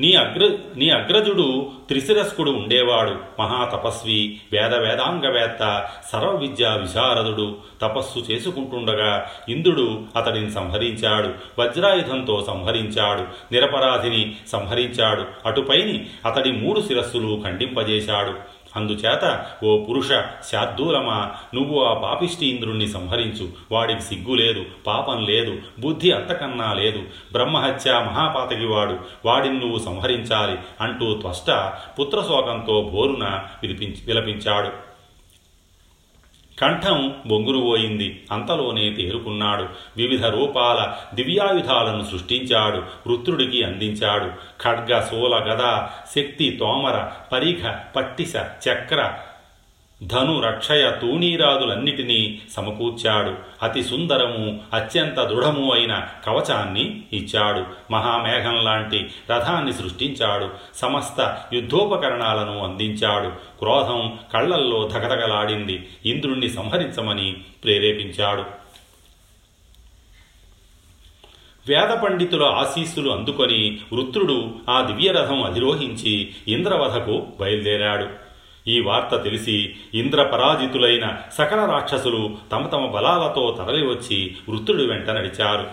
నీ 0.01 0.13
అగ్ర 0.13 0.57
నీ 0.77 0.89
అగ్రజుడు 0.89 1.69
త్రిశిరస్కుడు 1.87 2.51
ఉండేవాడు. 2.51 3.41
మహాతపస్వి 3.41 4.41
వేద 4.51 4.75
వేదాంగవేత్త 4.75 5.89
సర్వ 6.11 6.35
విద్యా 6.35 6.73
విశారదుడు. 6.73 7.57
తపస్సు 7.81 8.31
చేసుకుంటుండగా 8.31 9.27
ఇంద్రుడు 9.49 10.03
అతడిని 10.15 10.51
సంహరించాడు. 10.51 11.61
వజ్రాయుధంతో 11.61 12.43
సంహరించాడు. 12.47 13.21
నిరపరాధిని 13.53 14.35
సంహరించాడు. 14.47 15.23
అటుపైని 15.45 16.05
అతడి 16.25 16.51
మూడు 16.51 16.81
శిరస్సులు 16.81 17.41
ఖండింపజేశాడు. 17.45 18.33
అందుచేత 18.75 19.45
ఓ 19.63 19.83
పురుష 19.83 20.09
శార్దూలమా 20.51 21.31
నువ్వు 21.53 21.83
ఆ 21.83 21.93
పాపిష్టి 21.93 22.45
ఇంద్రుణ్ణి 22.47 22.87
సంహరించు. 22.87 23.49
వాడికి 23.71 24.01
సిగ్గు 24.01 24.35
లేదు 24.35 24.65
పాపం 24.87 25.25
లేదు 25.25 25.57
బుద్ధి 25.79 26.11
అంతకన్నా 26.11 26.73
లేదు. 26.73 27.03
బ్రహ్మహత్య 27.31 27.91
మహాపాతకివాడు 27.91 28.97
వాడిని 29.25 29.59
నువ్వు 29.59 29.79
సంహరించాలి 29.79 30.57
అంటూ 30.81 31.13
త్వష్ట 31.13 31.73
పుత్రశోకంతో 31.99 32.91
బోరున 32.93 33.43
విలిపించి 33.63 33.97
విలపించాడు. 34.07 34.90
కంఠం 36.61 37.15
బొంగురుపోయింది 37.27 38.23
అంతలోనే 38.31 38.89
తేరుకున్నాడు. 38.89 39.67
వివిధ 39.97 40.25
రూపాల 40.25 40.93
దివ్యాయుధాలను 41.15 42.03
సృష్టించాడు. 42.11 42.77
వృత్రుడికి 43.09 43.63
అందించాడు. 43.63 44.31
ఖడ్గ 44.63 44.99
సోల 44.99 45.35
గద 45.35 45.87
శక్తి 46.15 46.57
తోమర 46.59 47.09
పరిఘ 47.31 47.71
పట్టిస 47.95 48.35
చక్ర 48.35 49.13
ధను 50.03 50.41
రక్షయ 50.41 50.91
తూణీరాదులన్నిటినీ 51.01 52.41
సమకూర్చాడు. 52.51 53.35
అతి 53.65 53.83
సుందరము 53.83 54.59
అత్యంత 54.73 55.23
దృఢము 55.23 55.73
అయిన 55.73 56.07
కవచాన్ని 56.25 57.01
ఇచ్చాడు. 57.13 57.65
మహామేఘం 57.91 58.63
లాంటి 58.63 59.09
రథాన్ని 59.31 59.73
సృష్టించాడు. 59.73 60.49
సమస్త 60.75 61.43
యుద్ధోపకరణాలను 61.53 62.63
అందించాడు. 62.63 63.29
క్రోధం 63.29 64.19
కళ్ళల్లో 64.33 64.87
ధగధగలాడింది. 64.87 65.89
ఇంద్రుణ్ణి 66.05 66.49
సంహరించమని 66.49 67.37
ప్రేరేపించాడు. 67.63 68.43
వేద 71.67 71.89
పండితుల 71.89 72.43
ఆశీస్సులు 72.43 73.11
అందుకొని 73.11 73.79
వృత్రుడు 73.93 74.55
ఆ 74.69 74.81
దివ్యరథం 74.81 75.43
అధిరోహించి 75.43 76.31
ఇంద్రవధకు 76.47 77.27
బయలుదేరాడు. 77.39 78.30
ఈ 78.67 78.79
వార్త 78.79 79.23
తెలిసి 79.23 79.75
ఇంద్ర 79.93 80.23
పరాజితులైన 80.23 81.17
సకల 81.37 81.65
రాక్షసులు 81.65 82.37
తమ 82.51 82.67
తమ 82.67 82.85
బలాలతో 82.85 83.55
తరలివచ్చి 83.57 84.35
వృత్తుడి 84.49 84.85
వెంట 84.85 85.09
నడిచారు. 85.09 85.67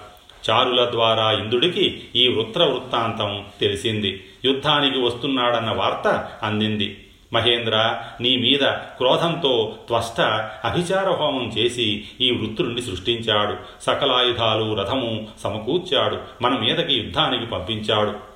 చారుల 0.50 0.90
ద్వారా 0.90 1.32
ఇంద్రుడికి 1.32 2.02
ఈ 2.16 2.28
వృత్ర 2.28 2.64
వృత్తాంతం 2.64 3.44
తెలిసింది. 3.60 4.24
యుద్ధానికి 4.44 4.98
వస్తున్నాడన్న 4.98 5.70
వార్త 5.70 6.28
అందింది. 6.42 7.04
మహేంద్ర 7.32 8.02
నీ 8.20 8.36
మీద 8.36 8.68
క్రోధంతో 8.68 9.76
త్వష్ట 9.86 10.20
అభిచార 10.64 11.10
హోమం 11.10 11.52
చేసి 11.58 12.04
ఈ 12.20 12.30
వృత్తుడిని 12.30 12.82
సృష్టించాడు. 12.82 13.54
సకలాయుధాలు 13.82 14.74
రథము 14.74 15.28
సమకూర్చాడు. 15.44 16.18
మన 16.42 16.58
మీదకి 16.58 16.94
యుద్ధానికి 16.94 17.46
పంపించాడు. 17.46 18.27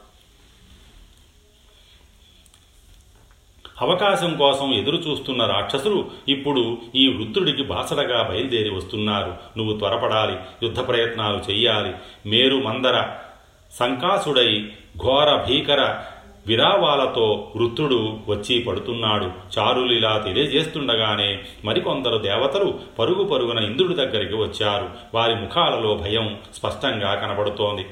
అవకాశం 3.83 4.37
కోసం 4.37 4.75
ఎదురు 4.75 4.97
చూస్తున్న 4.97 5.47
రాక్షసులు 5.47 6.05
ఇప్పుడు 6.29 6.79
ఈ 6.95 7.09
వృద్ధుడికి 7.09 7.63
బాసడగా 7.63 8.23
బయలుదేరి 8.23 8.71
వస్తున్నారు. 8.71 9.35
నువ్వు 9.57 9.79
త్వరపడాలి 9.79 10.37
యుద్ధ 10.63 10.89
ప్రయత్నాలు 10.89 11.51
చెయ్యాలి. 11.51 11.93
మేరు 12.29 12.57
మందర 12.57 13.05
సంకాసుడై 13.73 14.69
ఘోర 14.97 15.37
భీకర 15.49 15.97
విరావాలతో 16.47 17.53
వృత్రుడు 17.57 18.19
వచ్చి 18.29 18.63
పడుతున్నాడు. 18.63 19.31
చారులు 19.59 19.93
ఇలా 19.93 20.19
తెలియజేస్తుండగానే 20.19 21.39
మరికొందరు 21.65 22.19
దేవతలు 22.19 22.75
పరుగు 22.99 23.25
పరుగున 23.25 23.59
ఇంద్రుడి 23.59 23.95
దగ్గరికి 23.95 24.35
వచ్చారు. 24.35 24.91
వారి 25.15 25.35
ముఖాలలో 25.35 25.95
భయం 25.95 26.39
స్పష్టంగా 26.55 27.15
కనబడుతోంది. 27.15 27.87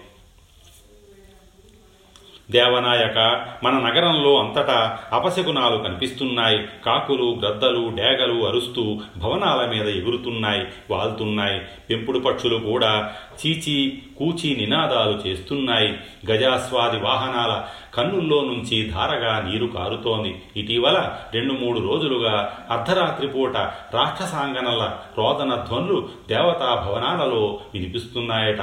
దేవనాయక 2.51 3.47
మన 3.65 3.73
నగరంలో 3.73 4.39
అంతటా 4.39 4.99
అపశకునాలు 5.13 5.77
కనిపిస్తున్నాయి. 5.77 6.67
కాకులు 6.87 7.37
గ్రద్దలు 7.43 7.93
డేగలు 7.97 8.47
అరుస్తూ 8.47 9.01
భవనాల 9.17 9.67
మీద 9.67 9.89
ఎగురుతున్నాయి 9.89 10.67
వాల్తున్నాయి 10.91 11.61
పెంపుడు 11.91 12.19
పక్షులు 12.19 12.57
కూడా 12.57 13.13
చీచి 13.47 14.03
కూచి 14.19 14.57
నినాదాలు 14.61 15.29
చేస్తున్నాయి. 15.29 15.99
గజాస్వాది 16.31 16.99
వాహనాల 16.99 17.63
కన్నుల్లో 17.95 18.41
నుంచి 18.41 18.91
ధారగా 18.91 19.49
నీరు 19.51 19.67
కారుతోంది. 19.67 20.43
ఇటీవల 20.57 21.17
రెండు 21.35 21.53
మూడు 21.53 21.79
రోజులుగా 21.81 22.59
అర్ధరాత్రి 22.71 23.29
పూట 23.29 23.57
రాక్షసాంగనల 23.95 24.97
రోదన 25.19 25.55
ధ్వనులు 25.69 26.09
దేవతా 26.29 26.75
భవనాలలో 26.75 27.61
వినిపిస్తున్నాయట. 27.75 28.61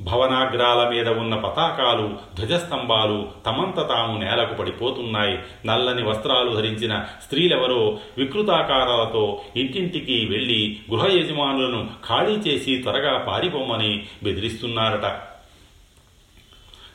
భవనాగ్రాల 0.00 0.88
మీద 0.88 1.08
ఉన్న 1.08 1.36
పతాకాలు 1.36 2.14
ధ్వజస్తంభాలు 2.36 3.28
తమంత 3.46 3.88
తాము 3.88 4.18
నేలకు 4.20 4.54
పడిపోతున్నాయి. 4.54 5.38
నల్లని 5.66 6.08
వస్త్రాలు 6.08 6.56
ధరించిన 6.56 7.04
స్త్రీలెవరో 7.24 7.98
వికృతాకారాలతో 8.18 9.40
ఇంటింటికి 9.56 10.26
వెళ్ళి 10.30 10.78
గృహ 10.90 11.06
యజమానులను 11.06 11.88
ఖాళీ 12.08 12.32
చేసి 12.32 12.76
త్వరగా 12.76 13.18
పారిపోమని 13.18 14.06
బెదిరిస్తున్నారట. 14.22 15.35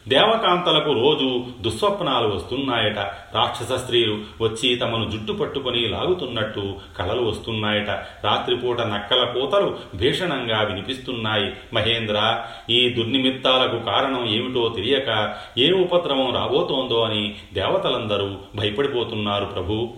దేవకాంతలకు 0.07 0.93
రోజు 0.93 1.45
దుస్వప్నాలు 1.61 2.27
వస్తున్నాయట. 2.27 2.99
రాక్షస 3.33 3.73
స్త్రీలు 3.73 4.21
వచ్చి 4.41 4.75
తమను 4.75 5.11
జుట్టు 5.11 5.33
పట్టుకొని 5.33 5.87
లాగుతున్నట్టు 5.87 6.75
కళలు 6.97 7.21
వస్తున్నాయట. 7.21 7.89
రాత్రిపూట 8.23 8.81
నక్కల 8.81 9.23
కూతలు 9.23 9.77
భీషణంగా 9.95 10.61
వినిపిస్తున్నాయి. 10.61 11.53
మహేంద్ర 11.73 12.43
ఈ 12.69 12.89
దుర్నిమిత్తాలకు 12.89 13.85
కారణం 13.85 14.27
ఏమిటో 14.27 14.69
తెలియక 14.69 15.37
ఏ 15.57 15.71
ఉపద్రవం 15.71 16.35
రాబోతోందో 16.35 17.01
అని 17.01 17.35
దేవతలందరూ 17.53 18.35
భయపడిపోతున్నారు 18.55 19.45
ప్రభు. 19.45 19.89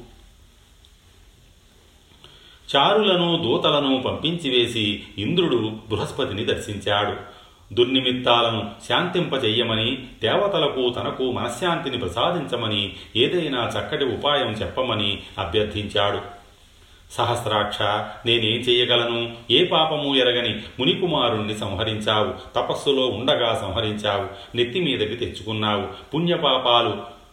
చారులను 2.75 3.43
దూతలను 3.43 4.01
పంపించివేసి 4.01 5.03
ఇంద్రుడు 5.17 5.71
బృహస్పతిని 5.89 6.45
దర్శించాడు. 6.45 7.32
దుర్నిమిత్తాలను 7.73 8.71
శాంతింపజెయ్యమని 8.89 9.97
దేవతలకు 10.23 10.89
తనకు 10.89 11.31
మనశ్శాంతిని 11.31 11.97
ప్రసాదించమని 11.97 12.93
ఏదైనా 13.15 13.71
చక్కటి 13.79 14.05
ఉపాయం 14.05 14.47
చెప్పమని 14.47 15.21
అభ్యర్థించాడు. 15.39 16.43
సహస్రాక్ష 17.11 17.81
నేనేం 18.25 18.59
చేయగలను 18.59 19.35
ఏ 19.51 19.65
పాపము 19.65 20.15
ఎరగని 20.15 20.61
మునికుమారుణ్ణి 20.79 21.57
సంహరించావు 21.57 22.33
తపస్సులో 22.55 23.07
ఉండగా 23.07 23.55
సంహరించావు 23.61 24.57
నెత్తి 24.57 24.81
మీదకి 24.81 25.15
తెచ్చుకున్నావు. 25.15 25.87
పుణ్యపాపాలు 26.13 27.23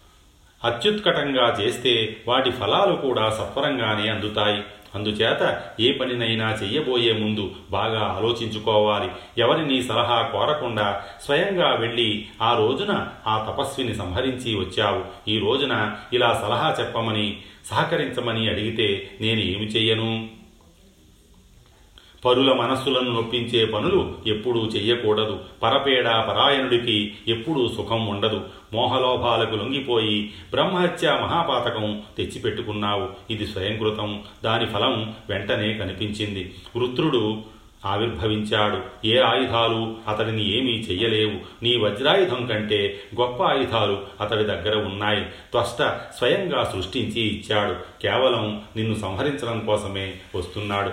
అత్యుత్కటంగా 0.64 1.57
చేస్తే 1.61 2.16
వాటి 2.29 2.50
ఫలాలు 2.50 2.96
కూడా 2.96 3.31
సత్వరంగానే 3.31 4.09
అందుతాయి. 4.09 4.62
అందుచేత 4.94 5.62
ఏ 5.81 5.92
పనినైనా 5.92 6.53
చెయ్యబోయే 6.53 7.12
ముందు 7.12 7.50
బాగా 7.70 8.00
ఆలోచించుకోవాలి. 8.00 9.11
ఎవరిని 9.38 9.83
సలహా 9.83 10.22
కోరకుండా 10.22 11.03
స్వయంగా 11.24 11.74
వెళ్ళి 11.74 12.26
ఆ 12.42 12.59
రోజున 12.59 13.07
ఆ 13.26 13.50
తపస్విని 13.50 13.94
సంహరించి 13.94 14.55
వచ్చావు. 14.55 15.31
ఈ 15.31 15.38
రోజున 15.38 15.96
ఇలా 16.12 16.35
సలహా 16.35 16.76
చెప్పమని 16.81 17.37
సహకరించమని 17.64 18.50
అడిగితే 18.50 19.11
నేను 19.20 19.40
ఏమి 19.40 19.66
చెయ్యను? 19.66 20.39
పరుల 22.24 22.52
మనస్సులను 22.52 23.12
నొప్పించే 23.12 23.64
పనులు 23.64 24.18
ఎప్పుడూ 24.26 24.66
చెయ్యకూడదు. 24.66 25.40
పరపేడ 25.62 26.04
పరాయణుడికి 26.04 27.14
ఎప్పుడూ 27.28 27.68
సుఖం 27.68 28.06
ఉండదు. 28.06 28.40
మోహలోభాలకు 28.72 29.56
లొంగిపోయి 29.56 30.33
బ్రహ్మహత్య 30.50 31.18
మహాపాతకం 31.22 32.02
తెచ్చిపెట్టుకున్నావు. 32.16 33.09
ఇది 33.30 33.46
స్వయంకృతం. 33.46 34.22
దాని 34.44 34.66
ఫలం 34.66 35.14
వెంటనే 35.30 35.74
కనిపించింది. 35.74 36.54
వృత్రుడు 36.76 37.42
ఆవిర్భవించాడు. 37.87 39.06
ఏ 39.06 39.18
ఆయుధాలు 39.18 39.96
అతడిని 40.09 40.59
ఏమీ 40.59 40.72
చెయ్యలేవు. 40.72 41.64
నీ 41.64 41.76
వజ్రాయుధం 41.76 42.46
కంటే 42.46 43.00
గొప్ప 43.20 43.42
ఆయుధాలు 43.42 43.98
అతడి 44.20 44.44
దగ్గర 44.44 44.76
ఉన్నాయి. 44.76 45.24
త్వష్ట 45.24 45.83
స్వయంగా 46.18 46.64
సృష్టించి 46.64 47.20
ఇచ్చాడు. 47.20 48.02
కేవలం 48.02 48.62
నిన్ను 48.76 48.94
సంహరించడం 48.94 49.61
కోసమే 49.61 50.14
వస్తున్నాడు. 50.35 50.90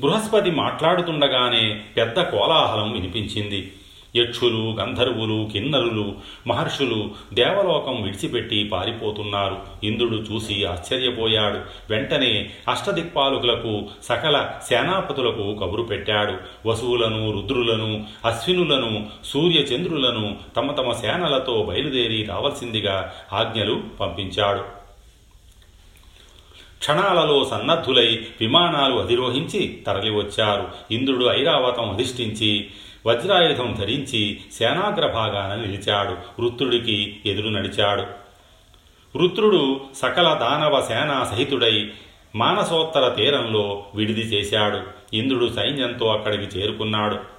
బృహస్పతి 0.00 0.50
మాట్లాడుతుండగానే 0.50 1.82
పెద్ద 1.96 2.22
కోలాహలం 2.22 2.92
వినిపించింది. 2.92 3.72
యక్షులు 4.16 4.76
గంధర్వులు 4.80 5.48
కిన్నరులు 5.52 6.14
మహర్షులు 6.46 7.10
దేవలోకం 7.34 8.02
విడిచిపెట్టి 8.02 8.64
పారిపోతున్నారు. 8.64 9.56
ఇంద్రుడు 9.84 10.16
చూసి 10.16 10.64
ఆశ్చర్యపోయాడు. 10.64 11.58
వెంటనే 11.90 12.50
అష్టదిక్పాలకులకు 12.68 13.82
సకల 14.02 14.50
సేనాపతులకు 14.68 15.54
కబురు 15.62 15.82
పెట్టాడు. 15.82 16.34
వసువులను 16.68 17.32
రుద్రులను 17.32 18.04
అశ్వినులను 18.24 19.06
సూర్యచంద్రులను 19.24 20.36
తమ 20.56 20.72
తమ 20.72 20.92
సేనలతో 20.92 21.62
బయలుదేరి 21.62 22.24
రావలసిందిగా 22.24 23.12
ఆజ్ఞలు 23.32 23.82
పంపించాడు. 24.00 24.83
క్షణాలలో 26.84 27.44
సన్నద్ధులై 27.44 28.26
విమానాలు 28.40 28.94
అధిరోహించి 28.94 29.80
తరలివచ్చారు. 29.86 30.68
ఇంద్రుడు 30.90 31.24
ఐరావతం 31.24 31.90
అధిష్ఠించి 31.90 32.70
వజ్రాయుధం 33.06 33.76
ధరించి 33.80 34.40
సేనాగ్రభాగాన 34.52 35.54
నిలిచాడు. 35.54 36.42
వృత్రుడికి 36.42 37.20
ఎదురు 37.26 37.48
నడిచాడు. 37.48 38.02
వృత్రుడు 39.18 39.80
సకల 39.96 40.34
దానవ 40.34 40.80
సేనా 40.80 41.28
సహితుడై 41.30 41.90
మానసోత్తర 42.36 43.08
తీరంలో 43.08 43.84
విడిది 43.94 44.20
చేశాడు. 44.20 44.80
ఇంద్రుడు 45.16 45.52
సైన్యంతో 45.56 46.06
అక్కడికి 46.06 46.58
చేరుకున్నాడు. 46.58 47.33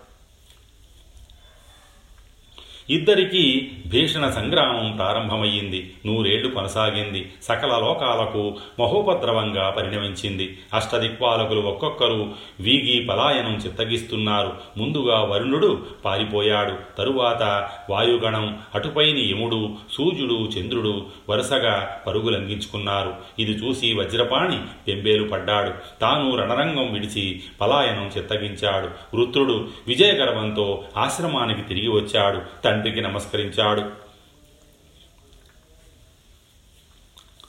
ఇద్దరికీ 2.89 3.71
భీషణ 3.88 4.30
సంగ్రామం 4.30 4.91
ప్రారంభమయ్యింది. 4.91 5.93
నూరేళ్ళు 6.06 6.48
కొనసాగింది. 6.48 7.32
సకల 7.43 7.67
లోకాలకు 7.67 8.56
మహోపద్రవంగా 8.80 9.69
పరిణమించింది. 9.69 10.58
అష్టదిక్పాలకులు 10.74 11.60
ఒక్కొక్కరు 11.60 12.30
వీగి 12.60 13.06
పలాయనం 13.06 13.56
చిత్తగిస్తున్నారు. 13.65 14.54
ముందుగా 14.78 15.19
వరుణుడు 15.19 15.80
పారిపోయాడు. 16.06 16.98
తరువాత 16.98 17.69
వాయుగణం 17.89 18.60
అటుపైని 18.76 19.32
యముడు 19.32 19.69
సూర్యుడు 19.93 20.34
చంద్రుడు 20.34 21.06
వరుసగా 21.30 22.02
పరుగులంఘించుకున్నారు. 22.08 23.13
ఇది 23.39 23.52
చూసి 23.52 23.93
వజ్రపాణి 23.93 24.60
పెంబేలు 24.88 25.28
పడ్డాడు. 25.28 25.71
తాను 26.02 26.36
రణరంగం 26.36 26.93
విడిచి 26.93 27.41
పలాయనం 27.62 28.12
చిత్తగించాడు. 28.17 29.17
వృత్రుడు 29.17 29.67
విజయగర్వంతో 29.88 30.84
ఆశ్రమానికి 30.98 31.62
తిరిగి 31.62 31.88
వచ్చాడు. 31.88 32.41
తండ్రి 32.63 32.75
తండ్రికి 32.76 33.02
నమస్కరించాడు. 33.02 34.06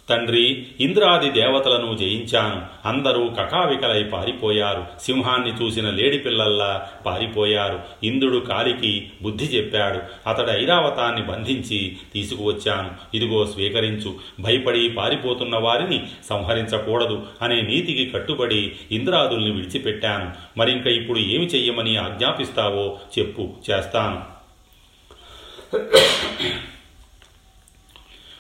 తండ్రి 0.09 0.67
ఇంద్రాది 0.81 1.31
దేవతలను 1.31 1.97
జయించాను. 1.97 2.89
అందరూ 2.89 3.29
కకావికలై 3.29 4.03
పారిపోయారు. 4.03 4.85
సింహాన్ని 5.03 5.51
చూసిన 5.51 5.91
లేడి 5.91 6.19
పిల్లల్లా 6.19 6.91
పారిపోయారు. 7.07 7.81
ఇంద్రుడు 8.05 8.39
కాలికి 8.39 9.11
బుద్ధి 9.23 9.45
చెప్పాడు. 9.45 10.29
అతడు 10.29 10.51
ఐరావతాన్ని 10.51 11.23
బంధించి 11.23 11.97
తీసుకువచ్చాను. 12.15 13.17
ఇదిగో 13.17 13.47
స్వీకరించు. 13.47 14.15
భయపడి 14.41 14.89
పారిపోతున్న 14.89 15.59
వారిని 15.59 16.07
సంహరించకూడదు 16.29 17.27
అనే 17.43 17.61
నీతికి 17.61 18.11
కట్టుబడి 18.11 18.73
ఇంద్రాదుల్ని 18.93 19.51
విడిచిపెట్టాను. 19.51 20.33
మరింక 20.59 20.87
ఇప్పుడు 20.87 21.19
ఏమి 21.19 21.47
చెయ్యమని 21.47 21.97
ఆజ్ఞాపిస్తావో 21.97 22.99
చెప్పు 23.19 23.53
చేస్తాను. 23.71 24.36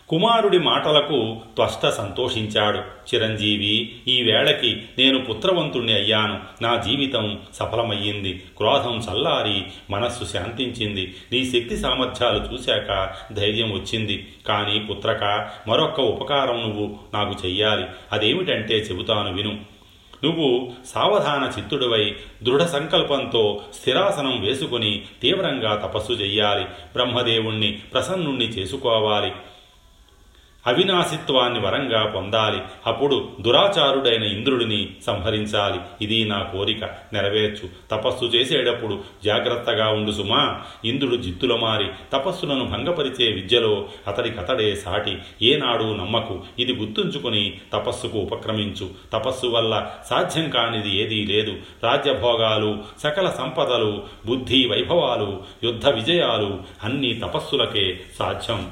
కుమారుడి 0.08 0.58
మాటలకు 0.58 1.36
త్వష్ట 1.56 1.88
సంతోషించాడు. 1.88 2.78
చిరంజీవి 2.78 3.96
ఈ 4.08 4.22
వేళకి 4.22 4.82
నేను 4.98 5.24
పుత్రవంతుణ్ణి 5.24 5.92
అయ్యాను. 5.92 6.40
నా 6.62 6.76
జీవితం 6.76 7.40
సఫలమయ్యింది. 7.54 8.42
క్రోధం 8.56 8.98
చల్లారి 8.98 9.64
మనస్సు 9.90 10.32
శాంతించింది. 10.32 11.14
నీ 11.32 11.44
శక్తి 11.44 11.76
సామర్థ్యాలు 11.76 12.52
చూశాక 12.52 13.14
ధైర్యం 13.32 13.72
వచ్చింది. 13.72 14.34
కానీ 14.46 14.78
పుత్రక 14.78 15.50
మరొక్క 15.68 16.00
ఉపకారం 16.00 16.60
నువ్వు 16.60 16.98
నాకు 17.14 17.46
చెయ్యాలి. 17.46 17.84
అదేమిటంటే 18.12 18.74
చెబుతాను 18.74 19.34
విను. 19.34 19.75
నువ్వు 20.24 20.72
సావధాన 20.86 21.52
చిత్తుడివై 21.58 22.16
దృఢ 22.42 22.62
సంకల్పంతో 22.62 23.62
స్థిరాసనం 23.80 24.40
వేసుకుని 24.40 25.02
తీవ్రంగా 25.22 25.74
తపస్సు 25.74 26.12
చెయ్యాలి. 26.12 26.64
బ్రహ్మదేవుణ్ణి 26.64 27.72
ప్రసన్నుణ్ణి 27.72 28.44
చేసుకోవాలి. 28.44 29.32
అవినాశిత్వాన్ని 30.66 31.60
వరంగా 31.60 32.06
పొందాలి. 32.06 32.58
అప్పుడు 32.86 33.28
దురాచారుడైన 33.40 34.22
ఇంద్రుడిని 34.22 34.88
సంహరించాలి. 35.06 36.04
ఇది 36.04 36.24
నా 36.24 36.42
కోరిక. 36.42 36.84
నెరవేర్చు. 36.84 37.68
తపస్సు 37.90 38.24
చేసేటప్పుడు 38.24 38.98
జాగ్రత్తగా 39.24 39.88
ఉండు 39.88 40.10
సుమా. 40.10 40.60
ఇంద్రుడు 40.84 41.16
జిత్తుల 41.16 41.56
మారి 41.56 41.86
తపస్సులను 42.12 42.64
భంగపరిచే 42.64 43.32
విద్యలో 43.32 43.88
అతడికతడే 44.06 44.76
సాటి. 44.76 45.18
ఏనాడు 45.42 45.84
నమ్మకు. 45.84 46.40
ఇది 46.58 46.72
గుర్తుంచుకుని 46.72 47.54
తపస్సుకు 47.72 48.18
ఉపక్రమించు. 48.18 48.90
తపస్సు 49.12 49.46
వల్ల 49.46 49.90
సాధ్యం 50.10 50.50
కానిది 50.50 50.96
ఏదీ 50.96 51.24
లేదు. 51.24 51.54
రాజ్యభోగాలు 51.84 52.78
సకల 53.02 53.30
సంపదలు 53.30 54.02
బుద్ధి 54.26 54.68
వైభవాలు 54.68 55.42
యుద్ధ 55.64 55.88
విజయాలు 55.88 56.58
అన్నీ 56.84 57.14
తపస్సులకే 57.14 58.00
సాధ్యం. 58.18 58.70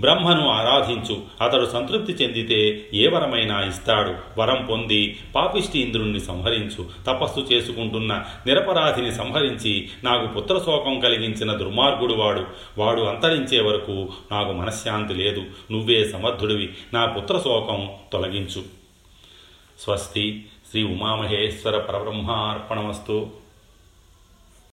బ్రహ్మను 0.00 0.48
ఆరాధించు. 0.48 1.22
అతడు 1.40 1.66
సంతృప్తి 1.66 2.12
చెందితే 2.12 2.88
ఏ 2.94 3.08
వరమైనా 3.08 3.64
ఇస్తాడు. 3.64 4.40
వరం 4.40 4.64
పొంది 4.64 5.18
పాపిష్టి 5.34 5.78
ఇంద్రుణ్ణి 5.78 6.20
సంహరించు. 6.20 6.86
తపస్సు 7.06 7.40
చేసుకుంటున్న 7.40 8.24
నిరపరాధిని 8.46 9.12
సంహరించి 9.12 9.88
నాకు 10.04 10.26
పుత్రశోకం 10.26 11.00
కలిగించిన 11.00 11.52
దుర్మార్గుడు 11.52 12.14
వాడు. 12.14 12.46
వాడు 12.78 13.02
అంతరించే 13.02 13.60
వరకు 13.60 14.08
నాకు 14.32 14.52
మనశ్శాంతి 14.52 15.14
లేదు. 15.14 15.42
నువ్వే 15.70 16.04
సమర్థుడివి. 16.04 16.70
నా 16.94 17.06
పుత్రశోకం 17.06 17.88
తొలగించు. 18.12 18.62
స్వస్తి. 19.80 20.46
శ్రీ 20.70 20.82
ఉమామహేశ్వర 20.82 21.78
పరబ్రహ్మార్పణమస్తు. 21.78 23.39